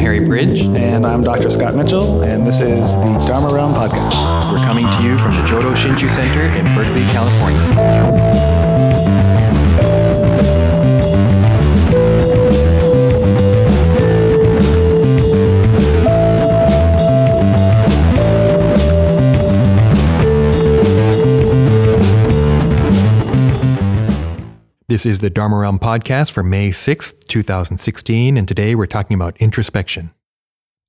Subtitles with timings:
[0.00, 0.62] Harry Bridge.
[0.62, 1.50] And I'm Dr.
[1.50, 4.50] Scott Mitchell, and this is the Dharma Realm Podcast.
[4.50, 8.29] We're coming to you from the Jodo Shinshu Center in Berkeley, California.
[24.90, 29.36] This is the Dharma Realm podcast for May 6th, 2016, and today we're talking about
[29.36, 30.10] introspection.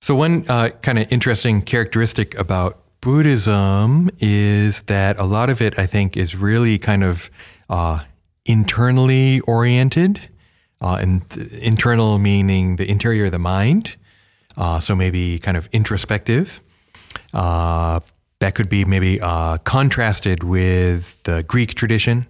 [0.02, 5.78] So, one uh, kind of interesting characteristic about Buddhism is that a lot of it,
[5.78, 7.30] I think, is really kind of
[7.70, 8.00] uh,
[8.44, 10.20] internally oriented,
[10.82, 11.22] uh, and
[11.62, 13.98] internal meaning the interior of the mind.
[14.58, 16.60] Uh, so, maybe kind of introspective.
[17.36, 18.00] Uh,
[18.40, 22.26] that could be maybe uh, contrasted with the Greek tradition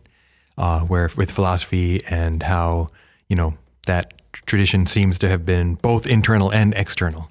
[0.57, 2.89] uh, where with philosophy and how
[3.27, 3.53] you know
[3.87, 7.29] that tradition seems to have been both internal and external,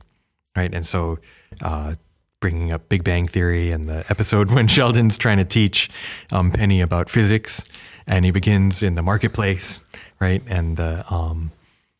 [0.56, 0.74] right?
[0.74, 1.18] And so,
[1.62, 1.94] uh,
[2.40, 5.90] bringing up Big Bang Theory and the episode when Sheldon's trying to teach
[6.32, 7.66] um, Penny about physics,
[8.06, 9.80] and he begins in the marketplace,
[10.20, 10.42] right?
[10.46, 11.52] And the um,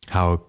[0.09, 0.41] how,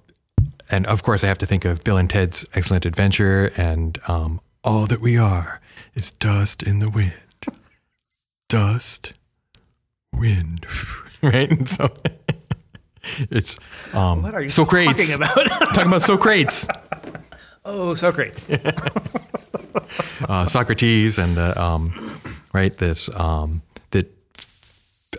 [0.70, 4.40] and of course, I have to think of Bill and Ted's Excellent Adventure and um,
[4.64, 5.60] all that we are
[5.94, 7.12] is dust in the wind,
[8.48, 9.12] dust
[10.14, 10.66] wind,
[11.22, 11.50] right?
[11.50, 11.88] And so
[13.30, 13.56] it's
[13.94, 15.08] um, What are you Socrates.
[15.10, 15.46] talking about?
[15.74, 16.68] talking about Socrates,
[17.64, 18.48] oh, Socrates.
[20.28, 22.20] uh, Socrates, and the um,
[22.52, 24.06] right this um, that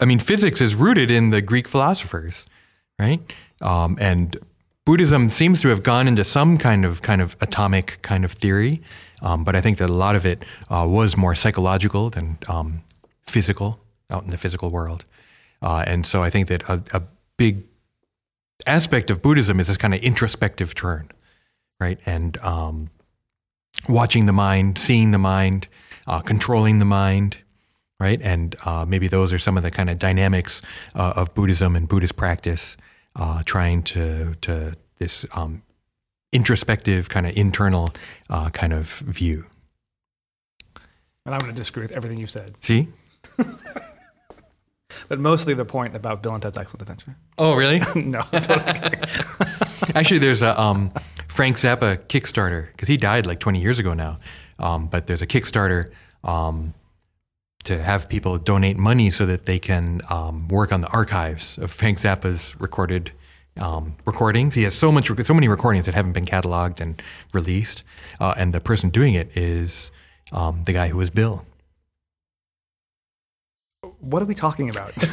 [0.02, 2.46] I mean, physics is rooted in the Greek philosophers,
[3.00, 3.20] right?
[3.62, 4.38] Um, and
[4.86, 8.82] Buddhism seems to have gone into some kind of kind of atomic kind of theory,
[9.22, 12.82] um, but I think that a lot of it uh, was more psychological than um,
[13.26, 15.06] physical out in the physical world.
[15.62, 17.04] Uh, and so I think that a, a
[17.38, 17.64] big
[18.68, 21.10] aspect of Buddhism is this kind of introspective turn,
[21.80, 22.00] right?
[22.06, 22.90] And um,
[23.88, 25.68] watching the mind, seeing the mind,
[26.08, 27.38] uh, controlling the mind,
[28.00, 28.22] right?
[28.22, 30.62] And uh, maybe those are some of the kind of dynamics
[30.96, 32.78] uh, of Buddhism and Buddhist practice,
[33.16, 35.64] uh, trying to to this um,
[36.34, 37.94] introspective kind of internal
[38.30, 39.46] uh, kind of view.
[41.26, 42.90] And I'm going to disagree with everything you said, See?
[45.08, 47.16] but mostly the point about Bill and Ted's Excellent Adventure.
[47.38, 47.80] Oh, really?
[47.96, 48.22] no,
[49.96, 50.92] Actually, there's a um,
[51.28, 54.20] Frank Zappa Kickstarter because he died like 20 years ago now.
[54.60, 55.92] Um, but there's a Kickstarter
[56.24, 56.74] um,
[57.64, 61.72] to have people donate money so that they can um, work on the archives of
[61.72, 63.12] Frank Zappa's recorded
[63.58, 64.56] um, recordings.
[64.56, 67.02] He has so much, so many recordings that haven't been cataloged and
[67.34, 67.84] released.
[68.20, 69.92] Uh, and the person doing it is
[70.32, 71.46] um, the guy who was Bill.
[74.04, 74.92] What are we talking about?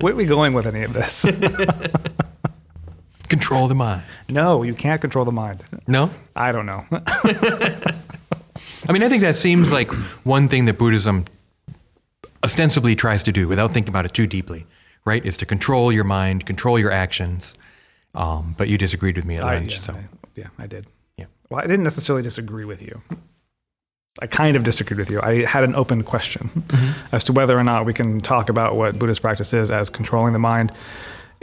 [0.00, 1.24] Where are we going with any of this?
[3.28, 4.02] Control the mind.
[4.28, 5.64] no, you can't control the mind.
[5.88, 6.10] No?
[6.36, 6.84] I don't know.
[6.92, 9.90] I mean, I think that seems like
[10.24, 11.24] one thing that Buddhism
[12.44, 14.66] ostensibly tries to do without thinking about it too deeply,
[15.04, 15.24] right?
[15.24, 17.54] Is to control your mind, control your actions.
[18.14, 20.04] Um, but you disagreed with me at I, lunch, yeah, so I,
[20.36, 20.86] yeah, I did.
[21.16, 21.24] Yeah.
[21.48, 23.00] Well, I didn't necessarily disagree with you.
[24.22, 25.20] I kind of disagreed with you.
[25.20, 27.14] I had an open question Mm-hmm.
[27.14, 30.32] as to whether or not we can talk about what Buddhist practice is as controlling
[30.32, 30.72] the mind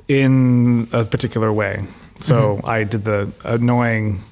[0.08, 1.84] in a particular way.
[2.22, 2.66] So Mm-hmm.
[2.70, 4.24] I did the annoying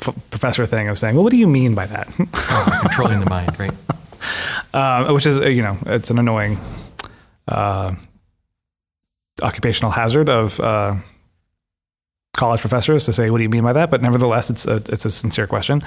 [0.00, 3.30] f- professor thing of saying, "Well, what do you mean by that?" uh, controlling the
[3.30, 3.74] mind, right?
[4.74, 6.58] uh, which is, uh, you know, it's an annoying
[7.46, 7.94] uh,
[9.42, 10.94] occupational hazard of uh,
[12.36, 15.04] college professors to say, "What do you mean by that?" But nevertheless, it's a it's
[15.04, 15.80] a sincere question.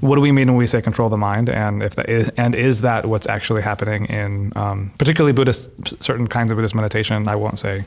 [0.00, 1.48] What do we mean when we say control the mind?
[1.48, 5.70] And if that is, and is that what's actually happening in um, particularly Buddhist
[6.02, 7.28] certain kinds of Buddhist meditation?
[7.28, 7.84] I won't say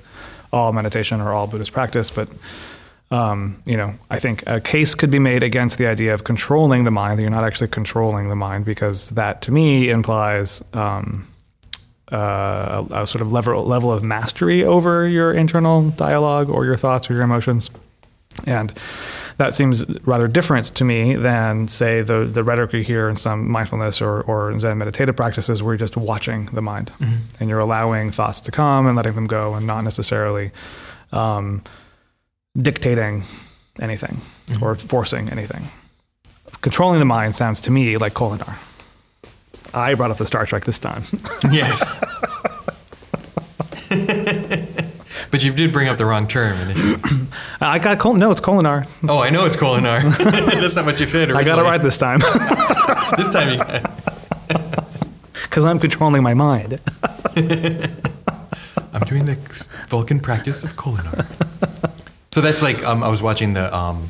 [0.51, 2.29] all meditation or all Buddhist practice, but
[3.11, 6.83] um, you know, I think a case could be made against the idea of controlling
[6.83, 7.19] the mind.
[7.19, 11.27] That you're not actually controlling the mind because that, to me, implies um,
[12.11, 16.77] uh, a, a sort of level level of mastery over your internal dialogue or your
[16.77, 17.69] thoughts or your emotions,
[18.45, 18.73] and
[19.37, 23.49] that seems rather different to me than, say, the the rhetoric you hear in some
[23.49, 26.91] mindfulness or, or Zen meditative practices, where you're just watching the mind
[27.39, 30.51] and you're allowing thoughts to come and letting them go, and not necessarily.
[31.11, 31.63] Um,
[32.61, 33.23] dictating
[33.81, 34.21] anything
[34.61, 35.67] or forcing anything.
[36.61, 38.57] Controlling the mind sounds to me like Kolinahr.
[39.73, 41.03] I brought up the Star Trek this time.
[41.51, 41.99] Yes.
[43.89, 46.57] but you did bring up the wrong term.
[47.61, 48.87] I got Kol- no, it's Kolinahr.
[49.07, 50.01] Oh, I know it's Kolinahr.
[50.61, 52.19] That's not what you said I got it right this time
[53.17, 53.91] This time you got
[55.33, 56.81] because I'm controlling my mind.
[58.93, 59.37] I'm doing the
[59.87, 61.25] Vulcan practice of Kolinahr.
[62.33, 64.09] So that's like um, I was watching the um,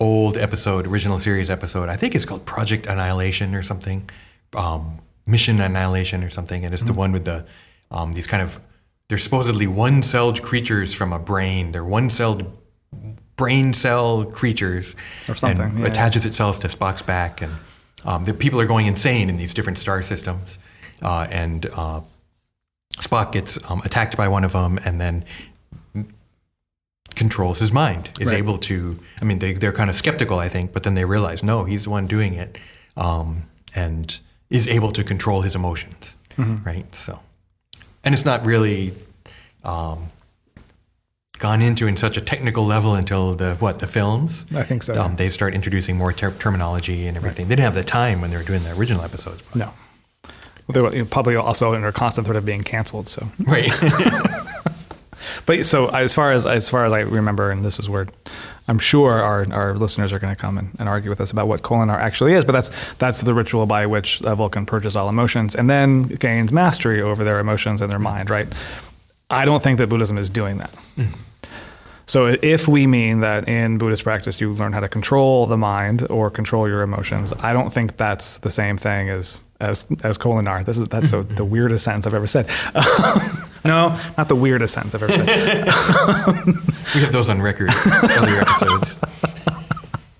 [0.00, 1.88] old episode, original series episode.
[1.88, 4.08] I think it's called Project Annihilation or something,
[4.54, 7.46] um, Mission Annihilation or something, and it's the one with the
[7.90, 8.66] um, these kind of
[9.10, 11.72] they're supposedly one-celled creatures from a brain.
[11.72, 12.44] They're one-celled
[13.34, 14.94] brain cell creatures
[15.28, 15.90] Or something, and yeah, yeah.
[15.90, 17.52] attaches itself to Spock's back, and
[18.04, 20.60] um, the people are going insane in these different star systems,
[21.02, 22.02] uh, and uh,
[22.98, 25.24] Spock gets um, attacked by one of them, and then
[27.16, 28.10] controls his mind.
[28.20, 28.38] Is Right.
[28.38, 28.98] able to.
[29.20, 31.82] I mean, they they're kind of skeptical, I think, but then they realize no, he's
[31.84, 32.58] the one doing it,
[32.96, 33.42] um,
[33.74, 34.18] and
[34.50, 36.16] is able to control his emotions.
[36.38, 36.62] Mm-hmm.
[36.64, 36.94] Right.
[36.94, 37.18] So,
[38.04, 38.94] and it's not really.
[39.64, 40.08] Um,
[41.38, 45.00] gone into in such a technical level until the what the films I think so.
[45.00, 47.48] um, they start introducing more ter- terminology and everything.
[47.48, 49.40] They didn't have the time when they were doing the original episodes.
[49.48, 49.72] but- no.
[50.66, 53.08] Well, they were you know, probably also under constant threat of being canceled.
[53.08, 53.70] So, Right.
[55.46, 58.06] but so as far as as far as I remember, and this is where
[58.68, 61.48] I'm sure our, our listeners are going to come and, and argue with us about
[61.48, 62.44] what Kolinahr actually is.
[62.44, 66.52] But that's that's the ritual by which uh, Vulcan purges all emotions and then gains
[66.52, 68.30] mastery over their emotions and their mind.
[68.30, 68.46] Right.
[69.28, 70.70] I don't think that Buddhism is doing that.
[72.10, 76.10] So if we mean that in Buddhist practice you learn how to control the mind
[76.10, 80.64] or control your emotions, I don't think that's the same thing as as as Kolinahr.
[80.64, 82.48] This is that's the the weirdest sentence I've ever said.
[83.64, 85.66] no, not the weirdest sentence I've ever said.
[86.96, 87.70] we have those on record,
[88.02, 88.98] earlier episodes.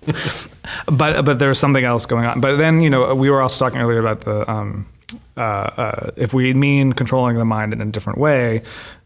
[0.85, 2.39] but but there's something else going on.
[2.39, 4.85] But then you know we were also talking earlier about the um,
[5.37, 8.61] uh, uh, if we mean controlling the mind in a different way,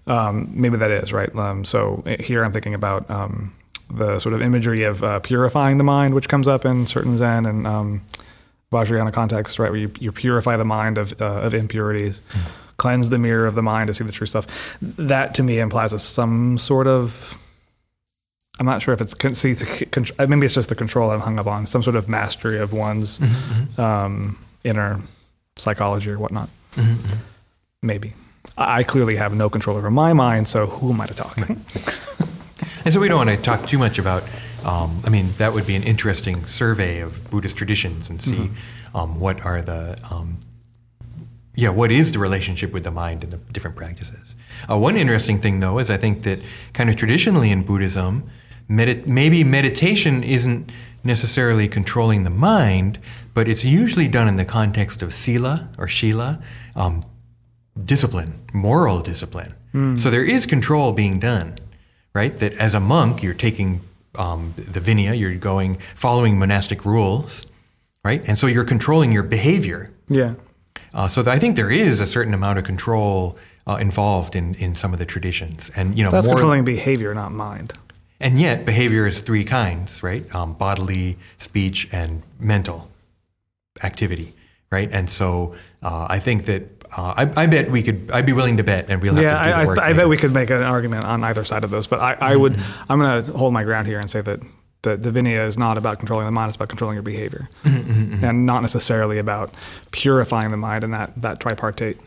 [0.07, 1.33] um, maybe that is right.
[1.35, 3.53] Um, so here I'm thinking about um,
[3.89, 7.45] the sort of imagery of uh, purifying the mind, which comes up in certain Zen
[7.45, 8.01] and um,
[8.71, 12.21] Vajrayana context, right, where you, you purify the mind of uh, of impurities.
[12.77, 14.47] Cleanse the mirror of the mind to see the true stuff.
[14.81, 17.39] That to me implies a, some sort of
[18.59, 21.19] I'm not sure if it's con- see the, con- maybe it's just the control I'm
[21.19, 23.19] hung up on, some sort of mastery of one's
[23.77, 25.01] um, inner
[25.57, 26.49] psychology or whatnot.
[27.81, 28.13] Maybe
[28.57, 31.37] I clearly have no control over my mind, so who am I to talk?
[32.85, 34.23] And so we don't want to talk too much about.
[34.63, 38.51] Um, I mean, that would be an interesting survey of Buddhist traditions and see
[38.93, 39.97] um, what are the.
[40.11, 40.37] Um,
[41.55, 44.35] yeah, what is the relationship with the mind and the different practices?
[44.69, 46.39] Uh, one interesting thing, though, is I think that
[46.73, 48.29] kind of traditionally in Buddhism,
[48.69, 50.71] medit- maybe meditation isn't
[51.03, 52.99] necessarily controlling the mind,
[53.35, 56.41] but it's usually done in the context of sila or shila,
[56.75, 57.03] um,
[57.83, 59.53] discipline, moral discipline.
[59.97, 61.55] So there is control being done,
[62.13, 62.39] right?
[62.39, 63.81] That as a monk, you're taking
[64.17, 67.45] um, the vinaya, you're going following monastic rules,
[68.05, 68.23] right?
[68.25, 69.89] And so you're controlling your behavior.
[70.07, 70.35] yeah,
[70.93, 74.75] Uh, so I think there is a certain amount of control uh, involved in, in
[74.75, 77.73] some of the traditions, and you know, that's more, controlling behavior, not mind.
[78.21, 80.23] and yet behavior is three kinds, right?
[80.33, 82.89] Um, bodily, speech, and mental
[83.83, 84.33] activity,
[84.71, 84.89] right?
[84.91, 86.63] And so uh, I think that
[86.97, 88.09] uh, I, I bet we could.
[88.11, 89.79] I'd be willing to bet, and we'll have Yeah, to do I, the work.
[89.79, 92.17] I, I bet we could make an argument on either side of those, but I,
[92.19, 92.53] I would.
[92.53, 92.91] Mm-hmm.
[92.91, 94.39] I'm going to hold my ground here and say that
[94.83, 97.91] the, the vinaya is not about controlling the mind; it's about controlling your behavior, mm-hmm,
[97.91, 99.53] mm-hmm, and not necessarily about
[99.91, 101.97] purifying the mind in that that tripartite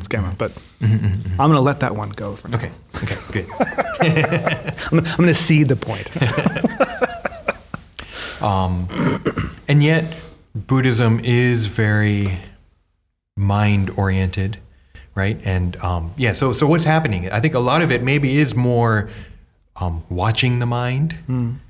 [0.00, 0.34] schema.
[0.38, 2.58] But I'm going to let that one go for now.
[2.58, 2.70] Okay.
[3.02, 3.16] Okay.
[3.32, 3.46] Good.
[4.92, 6.10] I'm, I'm going to cede the point.
[8.42, 8.88] um,
[9.68, 10.04] And yet,
[10.66, 12.38] Buddhism is very
[13.36, 14.58] mind oriented,
[15.14, 15.40] right?
[15.44, 17.30] And um, yeah, so so what's happening?
[17.30, 19.08] I think a lot of it maybe is more
[19.80, 21.14] um, watching the mind,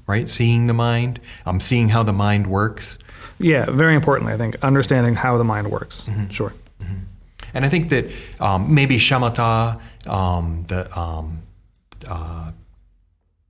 [0.06, 0.28] right?
[0.28, 2.98] Seeing the mind, um, seeing how the mind works.
[3.38, 6.08] yeah, very importantly, I think understanding how the mind works.
[6.30, 6.52] Sure.
[7.54, 11.42] And I think that um, maybe shamatha, um, the um,
[12.06, 12.52] uh,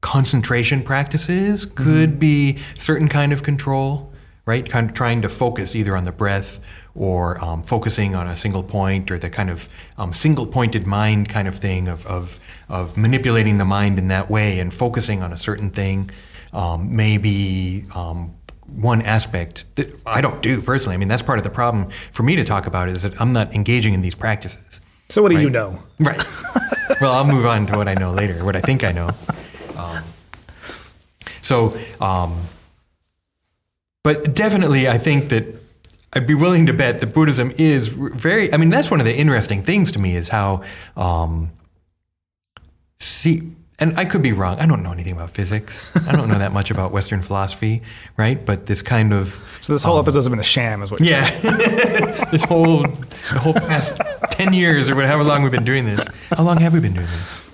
[0.01, 4.08] concentration practices, could be certain kind of control,
[4.49, 4.67] right?
[4.67, 6.59] Kind of trying to focus either on the breath
[6.95, 11.47] or um, focusing on a single point, or the kind of um, single-pointed mind kind
[11.47, 12.41] of thing of, of
[12.71, 16.11] of manipulating the mind in that way and focusing on a certain thing.
[16.55, 18.35] Um, maybe um,
[18.75, 20.95] one aspect that I don't do personally.
[20.95, 23.35] I mean, that's part of the problem for me to talk about is that I'm
[23.35, 24.81] not engaging in these practices.
[25.11, 25.79] So, what do you know?
[26.01, 26.23] Right.
[27.03, 29.11] well, I'll move on to what I know later, what I think I know.
[29.77, 30.03] Um,
[31.43, 32.49] so, um,
[34.09, 35.45] but definitely, I think that
[36.15, 38.51] I'd be willing to bet that Buddhism is very.
[38.53, 40.63] I mean, that's one of the interesting things to me is how.
[40.97, 41.51] Um,
[42.99, 43.43] see,
[43.79, 44.59] and I could be wrong.
[44.61, 45.95] I don't know anything about physics.
[46.09, 47.83] I don't know that much about Western philosophy,
[48.17, 48.43] right?
[48.45, 51.31] But this kind of So, this whole episode's been a sham, is what you're yeah,
[52.31, 54.01] this whole the whole past
[54.31, 56.07] ten years or whatever long we've been doing this.
[56.31, 57.51] How long have we been doing this?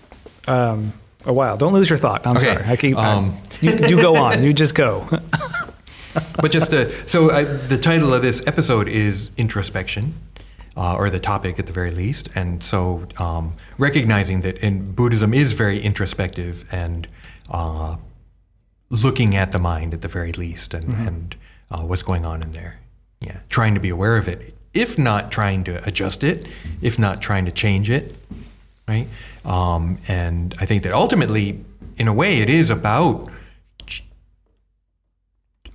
[0.47, 0.93] Um,
[1.27, 1.57] a while.
[1.57, 2.25] Don't lose your thought.
[2.27, 2.65] I'm Okay, sorry.
[2.67, 2.97] I keep.
[2.97, 4.45] um, you, you go on.
[4.45, 5.09] You just go.
[6.41, 10.15] but just to, so uh, the title of this episode is introspection,
[10.77, 12.29] uh, or the topic at the very least.
[12.35, 17.07] And so um, recognizing that in Buddhism is very introspective and
[17.51, 17.97] uh,
[18.91, 21.37] looking at the mind at the very least and, and
[21.71, 22.79] uh, what's going on in there.
[23.21, 26.47] Yeah, trying to be aware of it, if not trying to adjust it,
[26.83, 28.15] if not trying to change it,
[28.87, 29.09] right?
[29.45, 31.65] Um, and I think that ultimately,
[31.97, 33.31] in a way, it is about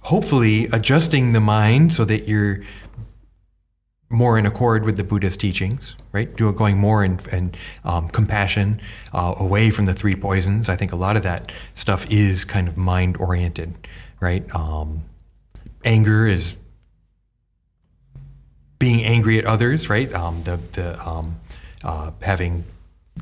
[0.09, 2.61] hopefully adjusting the mind so that you're
[4.09, 6.35] more in accord with the Buddhist teachings, right?
[6.35, 7.19] Do going more in,
[7.83, 8.81] um, compassion,
[9.13, 10.67] uh, away from the three poisons.
[10.67, 13.87] I think a lot of that stuff is kind of mind oriented,
[14.19, 14.43] right?
[14.55, 15.03] Um,
[15.85, 16.57] anger is
[18.79, 20.11] being angry at others, right?
[20.11, 21.39] Um, the the um,
[21.83, 22.63] uh, having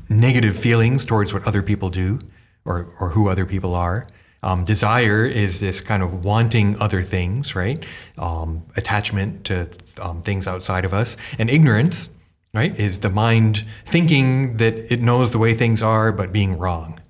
[0.08, 2.18] negative feelings towards what other people do
[2.64, 4.06] or or who other people are.
[4.42, 7.84] Um, desire is this kind of wanting other things, right?
[8.18, 9.68] Um, attachment to
[10.00, 12.10] um, things outside of us, and ignorance,
[12.54, 17.00] right, is the mind thinking that it knows the way things are, but being wrong,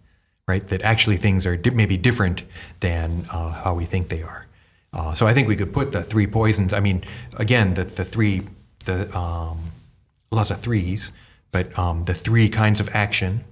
[0.46, 0.66] right?
[0.68, 2.44] That actually things are di- maybe different
[2.80, 4.46] than uh, how we think they are.
[4.92, 6.72] Uh, so I think we could put the three poisons.
[6.72, 7.04] I mean,
[7.36, 8.46] again, the the three
[8.86, 9.72] the um,
[10.30, 11.12] lots of threes,
[11.50, 13.44] but um, the three kinds of action,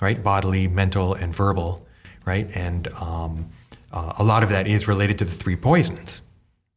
[0.00, 0.22] right?
[0.22, 1.86] Bodily, mental, and verbal,
[2.24, 2.48] right?
[2.54, 3.50] And um,
[3.92, 6.22] uh, a lot of that is related to the three poisons,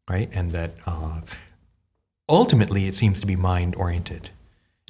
[0.09, 0.29] right?
[0.33, 1.21] And that uh,
[2.27, 4.29] ultimately it seems to be mind oriented.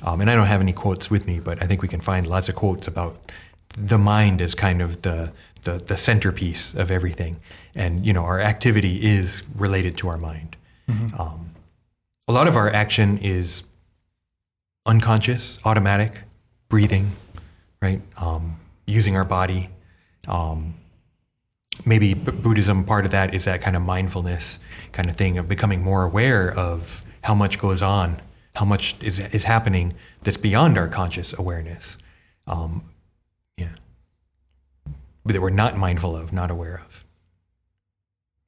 [0.03, 2.27] Um, and I don't have any quotes with me, but I think we can find
[2.27, 3.31] lots of quotes about
[3.77, 5.31] the mind as kind of the,
[5.63, 7.37] the, the centerpiece of everything.
[7.73, 10.55] And, you know, our activity is related to our mind.
[11.19, 11.47] Um,
[12.27, 13.63] a lot of our action is
[14.85, 16.21] unconscious, automatic,
[16.69, 17.11] breathing,
[17.81, 18.01] right?
[18.17, 19.69] Um, using our body.
[20.27, 20.75] Um,
[21.85, 24.59] maybe B- Buddhism, part of that is that kind of mindfulness
[24.91, 28.21] kind of thing of becoming more aware of how much goes on,
[28.55, 31.97] how much is, is happening that's beyond our conscious awareness.
[32.47, 32.83] Um,
[33.57, 33.69] yeah.
[35.25, 37.03] That we're not mindful of, not aware of.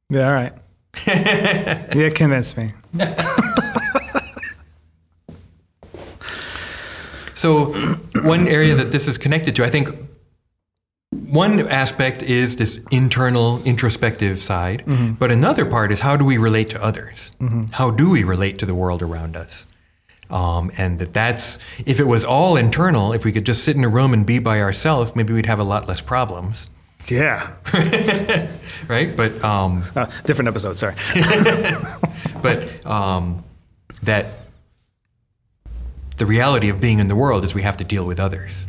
[0.10, 0.28] Yeah.
[0.28, 0.54] All right.
[1.96, 2.74] you convinced me.
[7.38, 7.72] So,
[8.24, 9.90] one area that this is connected to, I think,
[11.30, 14.84] one aspect is this internal, introspective side,
[15.20, 17.32] but another part is how do we relate to others?
[17.72, 19.66] How do we relate to the world around us?
[20.30, 23.84] Um, and that that's if it was all internal, if we could just sit in
[23.86, 26.70] a room and be by ourselves, maybe we'd have a lot less problems,
[27.08, 27.52] Yeah.
[28.90, 29.16] right?
[29.16, 30.78] But um, Uh, different episode.
[30.78, 30.96] Sorry.
[32.42, 33.44] but um,
[34.04, 34.26] that
[36.18, 38.66] the reality of being in the world is we have to deal with others,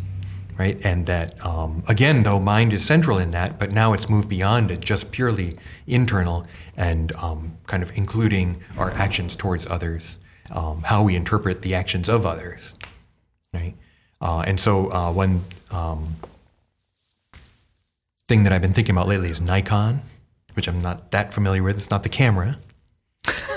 [0.59, 0.79] right?
[0.85, 4.71] And that um, again, though mind is central in that, but now it's moved beyond
[4.71, 6.47] it, just purely internal
[6.77, 10.19] and um, kind of including our actions towards others,
[10.51, 12.75] um, how we interpret the actions of others,
[13.55, 13.75] right?
[14.21, 16.17] Uh, and so uh, one um,
[18.27, 20.01] thing that I've been thinking about lately is Naikan,
[20.55, 21.77] which I'm not that familiar with.
[21.77, 22.59] It's not the camera.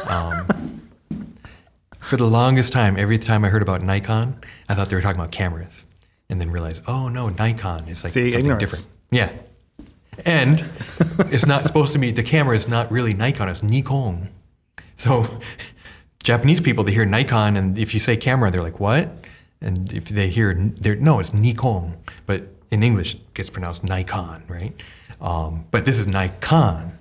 [0.08, 0.82] Um,
[2.00, 4.40] for the longest time, every time I heard about Nikon,
[4.70, 5.86] I thought they were talking about cameras,
[6.32, 8.62] and then realize, oh no, Nikon is like See, something ignorance.
[8.62, 8.88] different.
[9.12, 9.30] Yeah,
[10.26, 10.64] and
[11.32, 14.30] it's not supposed to be the camera is not really Nikon; it's Nikon.
[14.96, 15.28] So
[16.24, 19.12] Japanese people they hear Nikon, and if you say camera, they're like, what?
[19.62, 21.96] And if they hear, no, it's Nikon,
[22.26, 24.74] but in English it gets pronounced Nikon, right?
[25.20, 26.98] Um, but this is Nikon,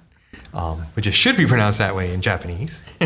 [0.53, 2.83] um, which it should be pronounced that way in Japanese.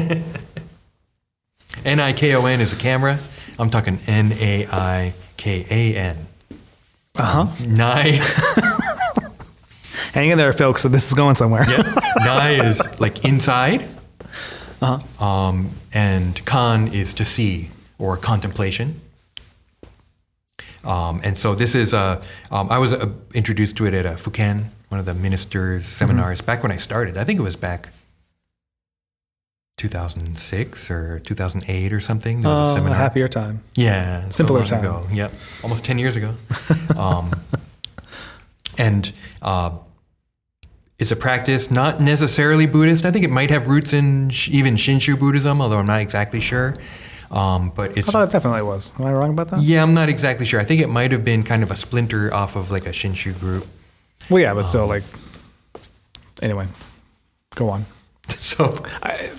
[1.85, 3.19] N I K O N is a camera.
[3.59, 6.27] I'm talking N A I K A N.
[7.17, 7.65] Uh huh.
[7.67, 8.03] Nai,
[10.13, 10.83] Hang in there, folks.
[10.83, 11.65] So this is going somewhere.
[11.69, 11.83] yeah,
[12.19, 13.89] Nai is like inside,
[14.83, 15.25] Uh-huh.
[15.25, 19.01] um, and Kan is to see or contemplation.
[20.85, 24.11] Um, and so this is uh, um, I was uh, introduced to it at a
[24.17, 27.17] Fukan, one of the ministers' seminars back when I started.
[27.17, 27.89] I think it was back
[29.77, 32.41] 2006 or 2008 or something.
[32.43, 32.97] There was a Oh, a seminar.
[32.99, 33.63] happier time.
[33.75, 34.79] Yeah, Simpler long time.
[34.81, 35.07] ago.
[35.13, 36.35] Yep, almost ten years ago.
[36.97, 37.33] um,
[38.79, 39.13] and
[39.43, 39.71] uh,
[40.99, 43.05] it's a practice not necessarily Buddhist.
[43.05, 46.41] I think it might have roots in sh- even Shinshu Buddhism, although I'm not exactly
[46.41, 46.75] sure.
[47.31, 48.93] Um, but it's I thought it definitely was.
[48.99, 49.61] Am I wrong about that?
[49.63, 50.61] yeah, I'm not exactly sure.
[50.61, 53.39] I think it might have been kind of a splinter off of like a Shinshu
[53.41, 53.67] group.
[54.31, 55.03] Well, yeah, but Um, still, like.
[56.43, 56.67] Anyway,
[57.57, 57.87] go on.
[58.29, 59.31] So I,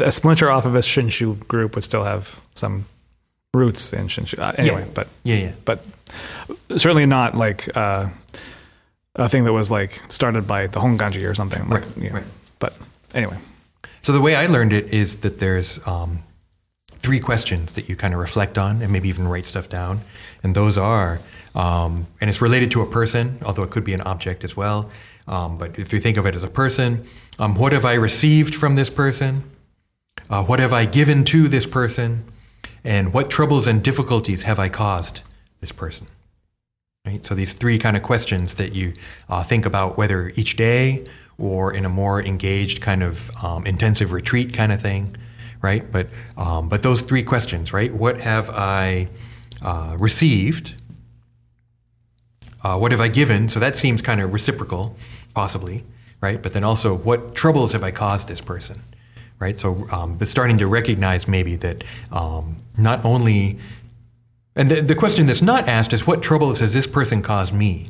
[0.00, 2.86] a, a splinter off of a Shinshu group would still have some
[3.54, 4.38] roots in Shinshu.
[4.38, 4.88] Uh, anyway, Yeah.
[4.94, 5.52] but yeah, yeah.
[5.64, 5.84] but
[6.76, 8.08] certainly not like uh,
[9.16, 11.68] a thing that was like started by the Honganji or something.
[11.68, 12.10] Like, Right, know.
[12.10, 12.24] right.
[12.58, 12.76] But
[13.14, 13.36] anyway,
[14.02, 16.20] So the way I learned it is that there's um,
[16.98, 20.00] three questions that you kind of reflect on and maybe even write stuff down,
[20.42, 21.20] and those are,
[21.54, 24.90] um, and it's related to a person, although it could be an object as well.
[25.28, 27.06] Um, but if you think of it as a person,
[27.38, 29.44] um, what have I received from this person?
[30.30, 32.24] Uh, what have I given to this person?
[32.84, 35.22] And what troubles and difficulties have I caused
[35.60, 36.08] this person?
[37.04, 37.24] Right.
[37.26, 38.94] So these three kind of questions that you
[39.28, 41.04] uh, think about, whether each day
[41.36, 45.16] or in a more engaged kind of um, intensive retreat kind of thing,
[45.60, 45.90] right?
[45.90, 47.92] But um, but those three questions, right?
[47.92, 49.08] What have I
[49.62, 50.74] uh, received?
[52.62, 53.48] Uh, what have I given?
[53.48, 54.96] So that seems kind of reciprocal,
[55.34, 55.82] possibly,
[56.20, 56.40] right?
[56.40, 58.82] But then also, what troubles have I caused this person,
[59.42, 59.58] right?
[59.58, 61.82] So, um, but starting to recognize maybe that
[62.12, 63.58] um, not only,
[64.54, 67.88] and the, the question that's not asked is, what troubles has this person caused me,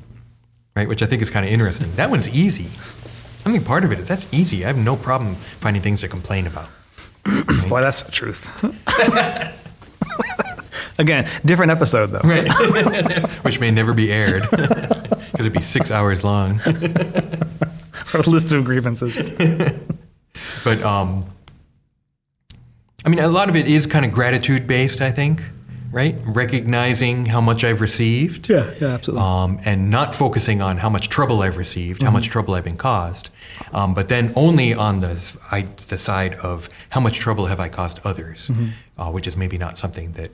[0.75, 0.89] right?
[0.89, 1.95] Which I think is kind of interesting.
[1.97, 2.69] That one's easy.
[3.45, 4.65] I think part of it is that's easy.
[4.65, 6.69] I have no problem finding things to complain about.
[7.69, 8.49] boy, that's the truth.
[10.99, 12.21] Again, different episode though.
[12.21, 12.49] Right.
[13.45, 16.61] Which may never be aired because it'd be six hours long.
[18.15, 19.37] Our list of grievances.
[20.65, 21.27] But um,
[23.05, 25.43] I mean, a lot of it is kind of gratitude based, I think,
[25.91, 26.17] right?
[26.25, 28.49] Recognizing how much I've received.
[28.49, 29.25] Yeah, yeah, absolutely.
[29.27, 32.77] Um, and not focusing on how much trouble I've received, how much trouble I've been
[32.77, 33.31] caused,
[33.73, 37.69] um, but then only on the, I, the side of how much trouble have I
[37.69, 38.51] caused others,
[38.99, 40.31] uh, which is maybe not something that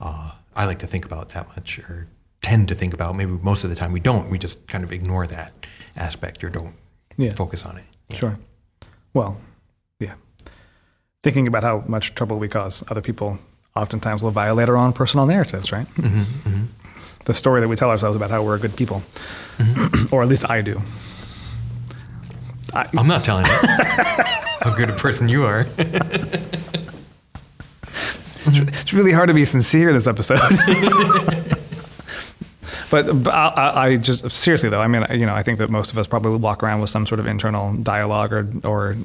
[0.00, 2.08] uh, I like to think about that much or
[2.40, 3.14] tend to think about.
[3.16, 4.30] Maybe most of the time we don't.
[4.30, 5.52] We just kind of ignore that
[5.96, 6.74] aspect or don't
[7.18, 7.32] Yeah.
[7.34, 7.84] focus on it.
[8.16, 8.38] Sure.
[9.14, 9.45] Well, yeah.
[11.22, 13.38] Thinking about how much trouble we cause other people
[13.74, 15.86] oftentimes will violate our own personal narratives, right?
[15.96, 16.64] Mm-hmm,
[17.24, 19.02] The story that we tell ourselves about how we're good people,
[19.58, 20.14] Mm-hmm.
[20.14, 20.80] or at least I do.
[22.74, 23.52] I'm not telling you
[24.60, 25.66] how good a person you are.
[28.48, 30.38] It's really hard to be sincere in this episode.
[32.90, 35.70] but, but I, I- I just seriously though, I mean, you know, I think that
[35.70, 38.96] most of us probably walk around with some sort of internal dialogue or or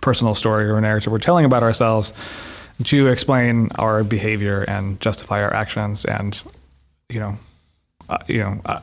[0.00, 2.12] personal story or narrative we're telling about ourselves
[2.84, 6.42] to explain our behavior and justify our actions, and
[7.08, 7.38] you know,
[8.08, 8.60] uh, you know.
[8.64, 8.80] Uh,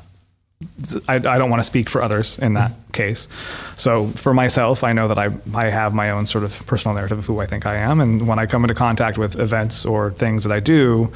[1.10, 3.28] I, I don't want to speak for others in that case.
[3.76, 7.20] So for myself, I know that I, I have my own sort of personal narrative
[7.20, 8.00] of who I think I am.
[8.00, 11.12] And when I come into contact with events or things that I do,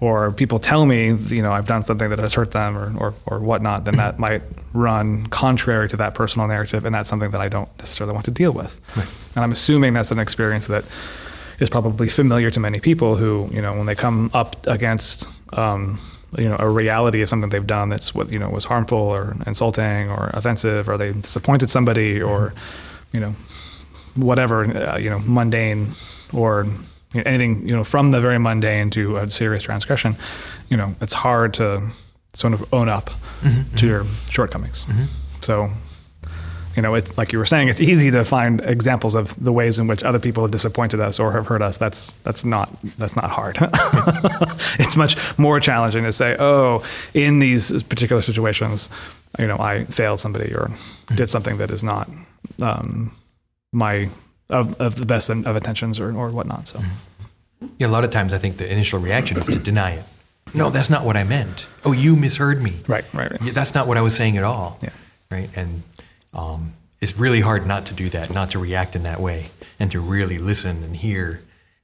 [0.00, 3.14] or people tell me, you know, I've done something that has hurt them or, or,
[3.26, 4.42] or whatnot, then that might
[4.74, 6.84] run contrary to that personal narrative.
[6.84, 8.80] And that's something that I don't necessarily want to deal with.
[9.34, 10.84] And I'm assuming that's an experience that
[11.58, 15.98] is probably familiar to many people who, you know, when they come up against, um,
[16.36, 19.36] you know, a reality of something they've done that's what you know was harmful or
[19.46, 22.52] insulting or offensive, or they disappointed somebody, or
[23.12, 23.34] you know,
[24.16, 25.92] whatever, uh, you know, mundane
[26.32, 26.66] or
[27.14, 30.16] you know, anything, you know, from the very mundane to a serious transgression,
[30.68, 31.90] you know, it's hard to
[32.34, 33.48] sort of own up mm-hmm.
[33.48, 33.86] to mm-hmm.
[33.86, 34.84] your shortcomings.
[34.84, 35.04] Mm-hmm.
[35.40, 35.70] So
[36.76, 39.78] you know, it's like you were saying, it's easy to find examples of the ways
[39.78, 41.78] in which other people have disappointed us or have hurt us.
[41.78, 43.56] That's that's not that's not hard.
[44.78, 48.90] it's much more challenging to say, oh, in these particular situations,
[49.38, 50.70] you know, I failed somebody or
[51.14, 52.10] did something that is not
[52.60, 53.16] um,
[53.72, 54.10] my
[54.50, 56.68] of, of the best of intentions or, or whatnot.
[56.68, 56.80] So
[57.78, 60.04] Yeah, a lot of times I think the initial reaction is to deny it.
[60.54, 61.66] No, that's not what I meant.
[61.84, 62.74] Oh, you misheard me.
[62.86, 63.42] right, right, right.
[63.42, 64.78] Yeah, that's not what I was saying at all.
[64.82, 64.90] Yeah.
[65.30, 65.50] Right.
[65.56, 65.82] And
[66.32, 69.90] um, it's really hard not to do that, not to react in that way, and
[69.92, 71.42] to really listen and hear.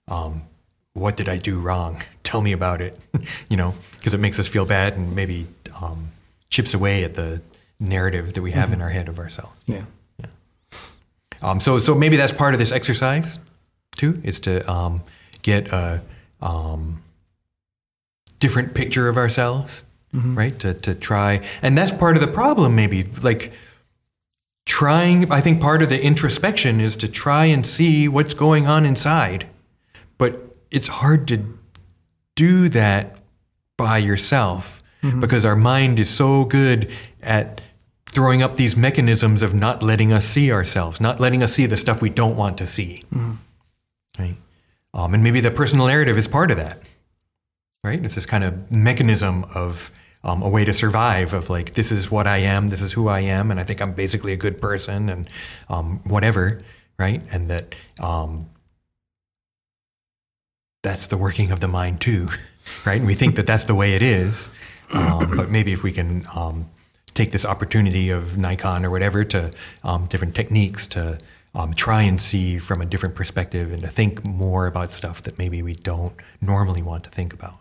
[0.09, 0.43] Um,
[0.95, 2.03] what did I do wrong?
[2.23, 2.99] Tell me about it.
[3.49, 5.47] you know, because it makes us feel bad and maybe
[5.81, 6.09] um,
[6.49, 7.43] chips away at the
[7.81, 9.63] narrative that we have in our head of ourselves.
[9.67, 9.83] Yeah.
[11.43, 13.39] Um, so, so maybe that's part of this exercise
[13.97, 15.03] too, is to um,
[15.43, 16.03] get a
[16.41, 17.03] um,
[18.39, 19.85] different picture of ourselves,
[20.35, 20.59] right?
[20.61, 22.75] To to try, and that's part of the problem.
[22.77, 23.53] Maybe like
[24.67, 25.31] trying.
[25.33, 29.47] I think part of the introspection is to try and see what's going on inside,
[30.19, 31.59] but it's hard to
[32.35, 33.19] do that
[33.77, 34.83] by yourself
[35.21, 36.89] because our mind is so good
[37.23, 37.61] at
[38.13, 41.79] throwing up these mechanisms of not letting us see ourselves, not letting us see the
[41.79, 43.03] stuff we don't want to see.
[44.19, 44.37] Right?
[44.95, 46.79] Um, and maybe the personal narrative is part of that.
[47.83, 48.05] Right?
[48.05, 49.91] It's this kind of mechanism of
[50.23, 53.09] um, a way to survive of like, this is what I am, this is who
[53.09, 55.29] I am, and I think I'm basically a good person and
[55.69, 56.61] um, whatever.
[56.99, 57.23] Right?
[57.33, 58.47] And that um,
[60.83, 62.29] that's the working of the mind too.
[62.87, 62.99] Right?
[62.99, 64.49] And we think that that's the way it is.
[64.93, 66.71] Um, but maybe if we can um,
[67.15, 69.53] take this opportunity of Naikan or whatever to
[69.85, 71.19] um, different techniques to
[71.55, 75.39] um, try and see from a different perspective and to think more about stuff that
[75.39, 77.59] maybe we don't normally want to think about.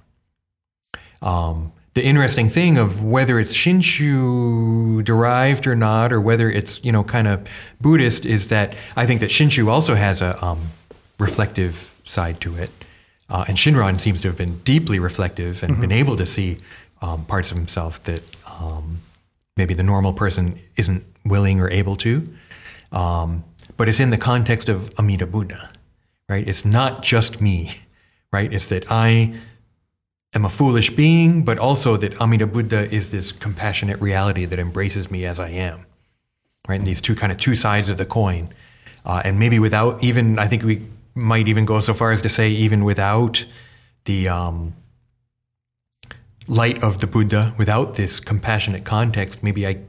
[1.22, 6.92] Um, the interesting thing of whether it's Shinshu derived or not, or whether it's you
[6.92, 7.46] know kind of
[7.82, 10.72] Buddhist, is that I think that Shinshu also has a um,
[11.20, 12.72] reflective side to it,
[13.30, 16.60] uh, and Shinran seems to have been deeply reflective and been able to see
[17.02, 19.02] um, parts of himself that um,
[19.58, 22.28] maybe the normal person isn't willing or able to.
[22.92, 23.44] Um,
[23.78, 25.70] but it's in the context of Amida Buddha,
[26.30, 26.48] right?
[26.48, 27.74] It's not just me,
[28.32, 28.52] right?
[28.52, 29.36] It's that I
[30.34, 35.10] am a foolish being, but also that Amida Buddha is this compassionate reality that embraces
[35.12, 35.86] me as I am,
[36.68, 36.76] right?
[36.76, 38.50] And these two kind of two sides of the coin.
[39.06, 40.86] Uh, and maybe without even, I think we
[41.16, 43.46] might even go so far as to say, even without
[44.06, 44.76] the um,
[46.48, 49.82] light of the Buddha, without this compassionate context, maybe I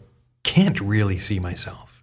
[0.43, 2.03] can't really see myself.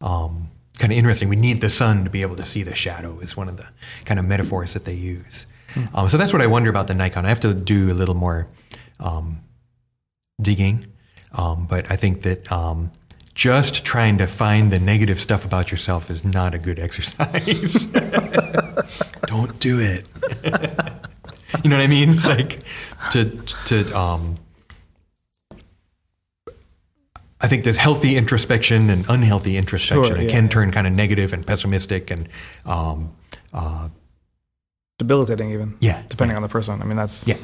[0.00, 1.28] Um, kind of interesting.
[1.28, 3.66] We need the sun to be able to see the shadow, is one of the
[4.04, 5.46] kind of metaphors that they use.
[5.94, 7.24] Um, so that's what I wonder about the Naikan.
[7.24, 8.48] I have to do a little more
[8.98, 9.40] um,
[10.40, 10.86] digging,
[11.32, 12.90] um, but I think that um,
[13.34, 17.86] just trying to find the negative stuff about yourself is not a good exercise.
[19.26, 20.06] Don't do it.
[21.62, 22.16] you know what I mean?
[22.24, 22.60] Like
[23.12, 23.24] to
[23.66, 24.36] to um,
[27.40, 30.04] I think there's healthy introspection and unhealthy introspection.
[30.04, 30.30] Sure, it yeah.
[30.30, 32.28] can turn kind of negative and pessimistic and
[32.66, 33.12] um,
[33.52, 33.88] uh,
[35.00, 35.78] Debilitating, even.
[35.80, 36.82] Yeah, Depending on the person.
[36.82, 37.38] I mean, that's yeah.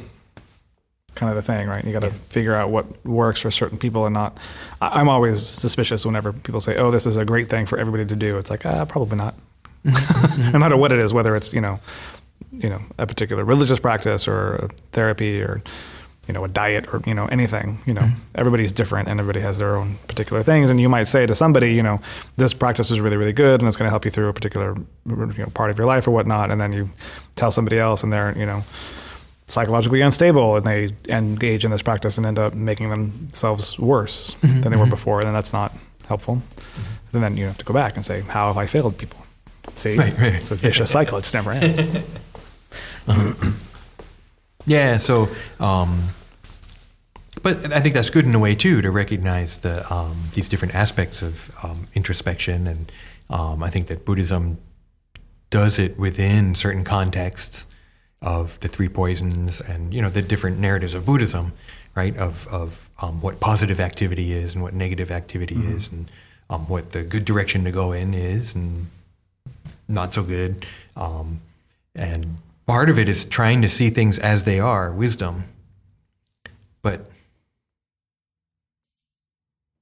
[1.15, 1.83] kind of the thing, right?
[1.83, 4.37] You got to figure out what works for certain people and not.
[4.83, 8.05] I, I'm always suspicious whenever people say, "Oh, this is a great thing for everybody
[8.05, 9.37] to do." It's like, ah, probably not.
[9.85, 11.81] no matter what it is, whether it's you know,
[12.53, 15.63] you know, a particular religious practice or a therapy or
[16.27, 17.79] you know a diet or you know anything.
[17.87, 18.21] You know, mm-hmm.
[18.35, 20.71] everybody's different and everybody has their own particular things.
[20.71, 22.01] And you might say to somebody, you know,
[22.37, 24.77] this practice is really really good and it's going to help you through a particular
[25.07, 26.51] you know, part of your life or whatnot.
[26.51, 26.91] And then you
[27.37, 28.65] tell somebody else and they're you know
[29.47, 34.61] psychologically unstable and they engage in this practice and end up making themselves worse mm-hmm.
[34.61, 34.91] than they were mm-hmm.
[34.91, 35.73] before, And then that's not
[36.09, 36.43] helpful.
[37.13, 39.25] And then you have to go back and say, how have I failed people?
[39.75, 40.35] See, Right, right.
[40.35, 41.19] it's a vicious cycle.
[41.19, 41.81] It just never ends.
[44.67, 45.29] Yeah, so,
[45.61, 46.09] um,
[47.43, 50.75] but I think that's good in a way too to recognize the um, these different
[50.75, 52.93] aspects of um, introspection, and
[53.31, 54.59] um, I think that Buddhism
[55.51, 57.67] does it within certain contexts
[58.21, 61.53] of the three poisons and you know the different narratives of Buddhism,
[61.95, 62.17] right?
[62.17, 66.11] Of of um, what positive activity is and what negative activity is, and
[66.51, 68.89] um, what the good direction to go in is, and
[69.87, 70.67] not so good.
[70.97, 71.41] Um,
[71.95, 75.45] and part of it is trying to see things as they are, wisdom.
[76.83, 77.11] But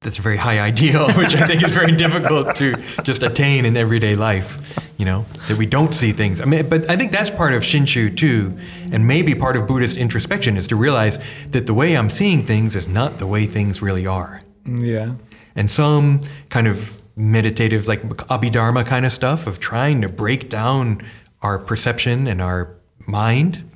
[0.01, 3.77] that's a very high ideal, which I think is very difficult to just attain in
[3.77, 4.81] everyday life.
[4.97, 6.41] You know, that we don't see things.
[6.41, 8.57] I mean, but I think that's part of Shinshu too,
[8.93, 11.19] and maybe part of Buddhist introspection is to realize
[11.51, 15.15] that the way I'm seeing things is not the way things really are yeah.
[15.55, 21.03] and some kind of meditative, like Abhidharma kind of stuff of trying to break down
[21.45, 22.75] our perception and our
[23.07, 23.71] mind,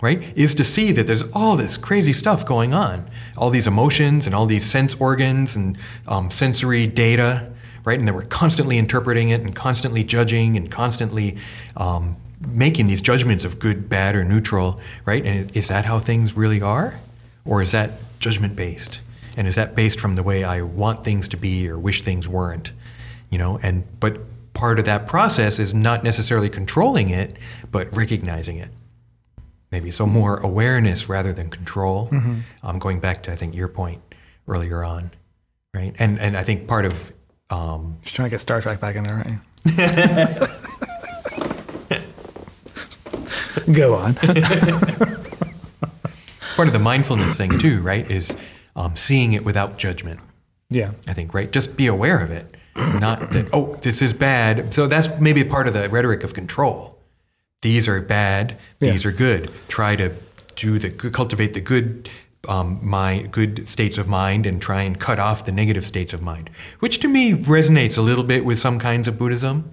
[0.00, 0.22] right?
[0.34, 4.34] Is to see that there's all this crazy stuff going on, all these emotions and
[4.34, 7.52] all these sense organs and um, sensory data,
[7.84, 7.98] right?
[7.98, 11.36] And that we're constantly interpreting it and constantly judging and constantly
[11.76, 12.16] um,
[12.48, 15.24] making these judgments of good, bad, or neutral, right?
[15.24, 16.98] And is that how things really are?
[17.44, 19.02] Or is that judgment based?
[19.36, 22.26] And is that based from the way I want things to be or wish things
[22.28, 22.72] weren't?
[23.30, 24.20] You know, and but
[24.54, 27.36] part of that process is not necessarily controlling it,
[27.70, 28.70] but recognizing it.
[29.70, 32.08] Maybe so more awareness rather than control.
[32.62, 34.00] Um, going back to I think your point
[34.46, 35.10] earlier on,
[35.74, 35.94] right?
[35.98, 37.12] And and I think part of
[37.50, 39.38] um, Just trying to get Star Trek back in there, right?
[43.72, 44.14] Go on.
[46.54, 48.36] part of the mindfulness thing too, right, is
[48.76, 50.20] um, seeing it without judgment.
[50.70, 50.92] yeah.
[51.06, 51.50] I think, right?
[51.50, 52.56] Just be aware of it.
[52.76, 54.74] Not that, oh, this is bad.
[54.74, 56.98] So that's maybe part of the rhetoric of control.
[57.62, 59.08] These are bad, these Yeah.
[59.10, 59.50] are good.
[59.68, 60.12] Try to
[60.56, 62.08] do the cultivate the good
[62.48, 66.20] um, mind, good states of mind, and try and cut off the negative states of
[66.20, 69.70] mind, which to me resonates a little bit with some kinds of Buddhism,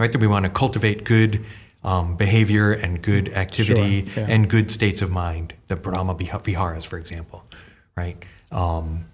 [0.00, 0.10] right?
[0.10, 1.44] That we want to cultivate good
[1.84, 4.30] um, behavior and good activity Sure, yeah.
[4.34, 7.44] and good states of mind, the Brahma Viha- Viharas, for example,
[7.96, 8.20] right?
[8.50, 9.04] Um,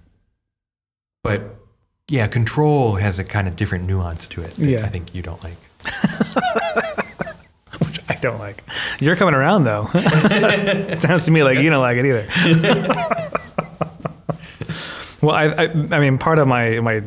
[1.23, 1.43] but
[2.09, 4.85] yeah, control has a kind of different nuance to it that Yeah.
[4.85, 5.57] I think you don't like.
[7.81, 8.63] Which I don't like.
[9.01, 9.89] You're coming around though.
[9.95, 13.31] it sounds to me like you don't like it either.
[15.23, 17.03] Well, I, I, I mean, part of my my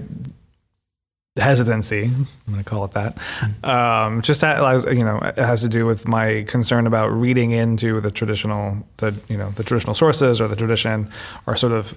[1.35, 3.15] hesitancy, I'm going to call it that,
[3.63, 8.01] um, just has, you know, it has to do with my concern about reading into
[8.01, 11.11] the traditional, the you know, the traditional sources or the tradition,
[11.45, 11.95] or sort of,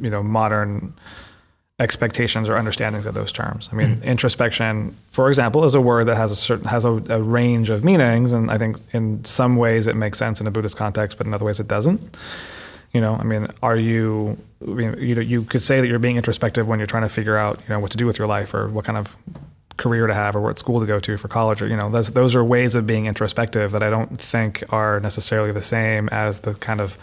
[0.00, 0.92] you know, modern
[1.82, 3.68] expectations or understandings of those terms.
[3.72, 7.20] I mean, introspection, for example, is a word that has a certain has a, a
[7.20, 10.76] range of meanings, and I think in some ways it makes sense in a Buddhist
[10.76, 12.00] context, but in other ways it doesn't.
[12.92, 15.98] You know, I mean, are you, I mean, you know, you could say that you're
[15.98, 18.28] being introspective when you're trying to figure out, you know, what to do with your
[18.28, 19.16] life or what kind of
[19.78, 22.10] career to have or what school to go to for college or, you know, those,
[22.10, 26.40] those are ways of being introspective that I don't think are necessarily the same as
[26.40, 26.98] the kind of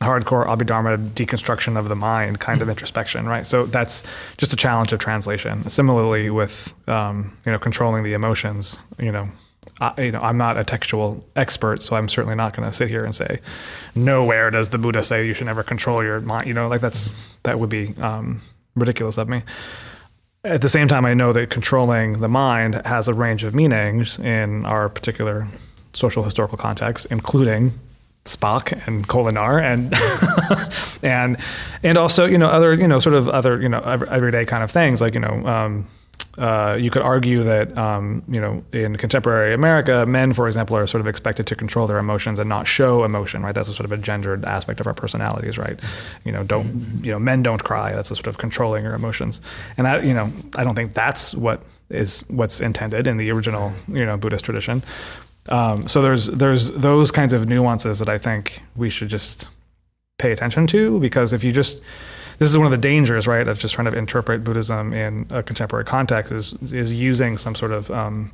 [0.00, 3.46] hardcore Abhidharma deconstruction of the mind kind of introspection, right?
[3.46, 4.04] So that's
[4.36, 5.68] just a challenge of translation.
[5.68, 9.28] Similarly with, um, you know, controlling the emotions, you know,
[9.80, 12.88] I, you know, I'm not a textual expert, so I'm certainly not going to sit
[12.88, 13.40] here and say,
[13.94, 16.46] nowhere does the Buddha say you should never control your mind.
[16.46, 18.42] You know, like that's that would be um,
[18.74, 19.42] ridiculous of me.
[20.44, 24.18] At the same time, I know that controlling the mind has a range of meanings
[24.18, 25.48] in our particular
[25.92, 27.78] social historical context, including
[28.26, 29.94] Spock and Kolinahr and
[31.02, 31.36] and
[31.82, 34.70] and also you know other you know sort of other you know everyday kind of
[34.70, 35.46] things like you know.
[35.46, 35.86] Um,
[36.38, 40.86] uh, you could argue that um, you know in contemporary America, men, for example, are
[40.86, 43.42] sort of expected to control their emotions and not show emotion.
[43.42, 45.56] Right, that's a sort of a gendered aspect of our personalities.
[45.56, 45.80] Right,
[46.24, 47.92] you know, don't you know, men don't cry.
[47.92, 49.40] That's a sort of controlling your emotions.
[49.78, 53.72] And I, you know, I don't think that's what is what's intended in the original
[53.88, 54.82] you know Buddhist tradition.
[55.48, 59.48] Um, so there's there's those kinds of nuances that I think we should just
[60.18, 61.82] pay attention to because if you just
[62.38, 65.42] this is one of the dangers, right, of just trying to interpret Buddhism in a
[65.42, 68.30] contemporary context is is using some sort of um,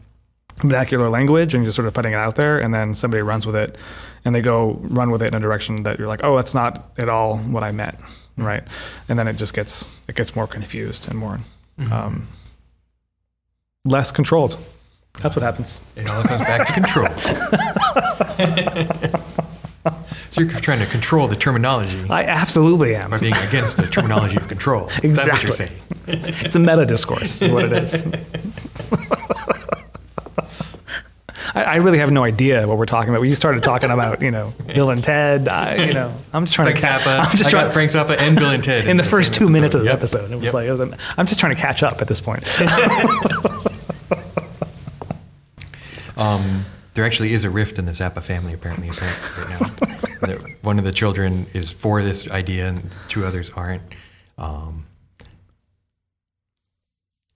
[0.56, 3.56] vernacular language and just sort of putting it out there, and then somebody runs with
[3.56, 3.76] it,
[4.24, 6.90] and they go run with it in a direction that you're like, oh, that's not
[6.98, 7.96] at all what I meant,
[8.36, 8.64] right?
[9.08, 11.40] And then it just gets it gets more confused and more
[11.78, 11.92] mm-hmm.
[11.92, 12.28] um,
[13.84, 14.58] less controlled.
[15.20, 15.80] That's what happens.
[15.96, 17.08] It all comes back to control.
[20.32, 22.06] So you're trying to control the terminology.
[22.08, 23.10] I absolutely am.
[23.10, 24.88] By being against the terminology of control.
[25.02, 25.12] exactly.
[25.12, 25.72] That's what you're saying.
[26.06, 28.06] It's, it's a meta discourse, is what it is.
[31.54, 33.20] I, I, really have no idea what we're talking about.
[33.20, 35.48] We just started talking about, you know, Bill and Ted.
[35.48, 36.86] I, you know, I'm just trying Frank to.
[36.86, 37.20] Zappa.
[37.20, 39.34] I'm just I trying, Frank Zappa and Bill and Ted in, in the, the first
[39.34, 39.52] two episode.
[39.52, 39.98] minutes of the yep.
[39.98, 40.30] episode.
[40.30, 40.54] It was yep.
[40.54, 40.80] like it was.
[40.80, 42.42] I'm just trying to catch up at this point.
[46.16, 49.60] Um, there actually is a rift in the Zappa family, apparently, right
[50.22, 50.36] now.
[50.62, 53.82] One of the children is for this idea, and two others aren't.
[54.38, 54.86] Um,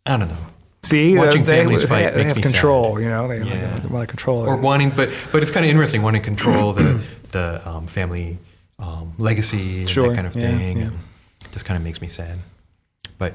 [0.05, 0.47] I don't know.
[0.83, 2.95] See, watching they, families they, fight they, makes have me control.
[2.95, 3.03] Sad.
[3.03, 3.77] You know, they, yeah.
[3.77, 4.47] they want to control it.
[4.47, 8.39] Or wanting, but but it's kind of interesting wanting to control the the um, family
[8.79, 10.79] um, legacy and that kind of yeah, thing.
[10.79, 10.91] Yeah.
[11.51, 12.39] just kind of makes me sad.
[13.19, 13.35] But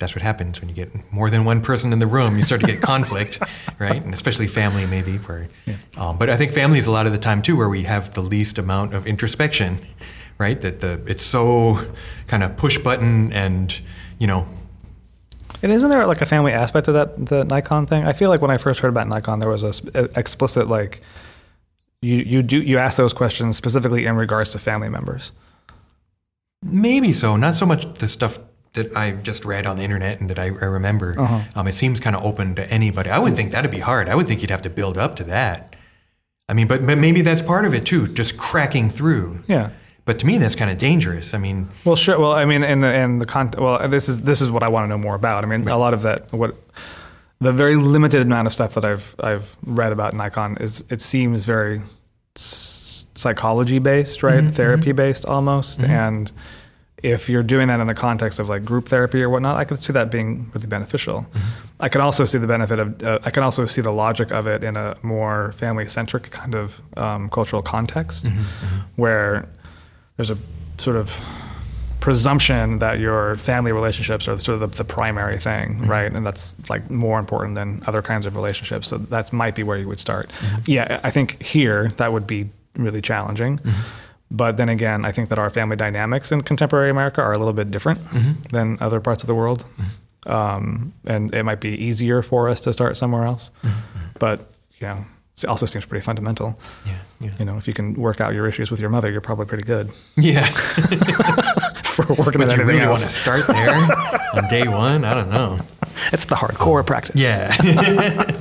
[0.00, 2.36] that's what happens when you get more than one person in the room.
[2.36, 3.38] You start to get conflict,
[3.78, 4.02] right?
[4.02, 5.18] And especially family, maybe.
[5.18, 5.76] Where, yeah.
[5.96, 8.14] um, but I think family is a lot of the time too, where we have
[8.14, 9.78] the least amount of introspection,
[10.38, 10.60] right?
[10.60, 11.80] That the it's so
[12.26, 13.78] kind of push button and
[14.18, 14.46] you know.
[15.62, 18.04] And isn't there like a family aspect to that the Naikan thing?
[18.04, 21.02] I feel like when I first heard about Naikan, there was a, a explicit like
[22.02, 25.32] you you do you ask those questions specifically in regards to family members.
[26.62, 27.36] Maybe so.
[27.36, 28.38] Not so much the stuff
[28.74, 31.18] that I just read on the internet and that I, I remember.
[31.18, 31.42] Uh-huh.
[31.56, 33.10] Um, it seems kind of open to anybody.
[33.10, 34.08] I would think that'd be hard.
[34.08, 35.76] I would think you'd have to build up to that.
[36.48, 39.42] I mean, but, but maybe that's part of it too, just cracking through.
[39.46, 39.70] Yeah.
[40.04, 41.34] But to me, that's kind of dangerous.
[41.34, 42.18] I mean, well, sure.
[42.18, 44.68] Well, I mean, in the in the con- well, this is this is what I
[44.68, 45.44] want to know more about.
[45.44, 45.74] I mean, right.
[45.74, 46.56] a lot of that what
[47.38, 51.44] the very limited amount of stuff that I've I've read about Naikan is it seems
[51.44, 51.82] very
[52.34, 54.42] psychology based, right?
[54.42, 55.92] Mm-hmm, Therapy based almost, mm-hmm.
[55.92, 56.32] and
[57.02, 59.78] if you're doing that in the context of like group therapy or whatnot, I could
[59.78, 61.22] see that being really beneficial.
[61.22, 61.38] Mm-hmm.
[61.80, 64.46] I can also see the benefit of, uh, I can also see the logic of
[64.46, 68.78] it in a more family centric kind of um, cultural context mm-hmm, mm-hmm.
[68.96, 69.48] where
[70.16, 70.38] there's a
[70.78, 71.18] sort of
[72.00, 75.90] presumption that your family relationships are sort of the, the primary thing, mm-hmm.
[75.90, 76.12] right?
[76.12, 78.88] And that's like more important than other kinds of relationships.
[78.88, 80.30] So that might be where you would start.
[80.30, 80.60] Mm-hmm.
[80.66, 83.60] Yeah, I think here that would be really challenging.
[84.30, 84.36] Mm-hmm.
[84.36, 87.52] But then again, I think that our family dynamics in contemporary America are a little
[87.52, 88.42] bit different mm-hmm.
[88.50, 89.64] than other parts of the world.
[89.76, 90.32] Mm-hmm.
[90.32, 93.50] Um, and it might be easier for us to start somewhere else.
[93.62, 93.98] Mm-hmm.
[94.18, 95.04] But, you know,
[95.36, 96.58] it also seems pretty fundamental.
[96.86, 97.30] Yeah, yeah.
[97.38, 99.64] You know, if you can work out your issues with your mother, you're probably pretty
[99.64, 99.90] good.
[100.16, 100.44] Yeah.
[101.84, 103.00] for working but you really else.
[103.00, 105.04] want to start there on day one?
[105.04, 105.58] I don't know.
[106.12, 107.16] It's the hardcore practice.
[107.16, 107.52] Yeah.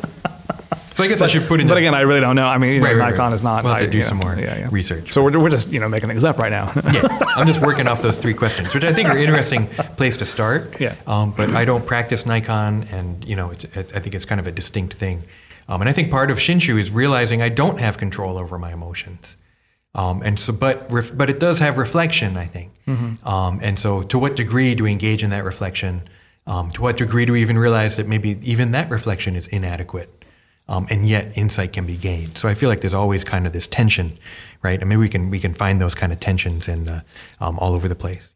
[1.00, 1.68] So I guess I should put in.
[1.70, 2.46] But the, again, I really don't know.
[2.46, 3.34] I mean, you know, Right, right, Naikan right.
[3.34, 3.64] is not.
[3.64, 5.14] We'll have to I- do some know, more research.
[5.14, 6.74] So we're, we're just you know making things up right now.
[6.94, 7.08] yeah,
[7.38, 10.26] I'm just working off those three questions, which I think are an interesting place to
[10.26, 10.78] start.
[10.78, 10.96] Yeah.
[11.08, 14.42] Um, but I don't practice Naikan, and you know, it's, it, I think it's kind
[14.42, 15.24] of a distinct thing.
[15.70, 18.74] Um, and I think part of Shinshu is realizing I don't have control over my
[18.74, 19.38] emotions.
[19.96, 22.74] Um, and so, but ref, but it does have reflection, I think.
[23.24, 26.10] Um, and so, to what degree do we engage in that reflection?
[26.46, 30.19] Um, to what degree do we even realize that maybe even that reflection is inadequate?
[30.70, 32.38] Um, and yet insight can be gained.
[32.38, 34.18] So I feel like there's always kind of this tension,
[34.62, 34.80] right?
[34.80, 37.02] And maybe we can we can find those kind of tensions in uh,
[37.42, 38.34] um, all over the place.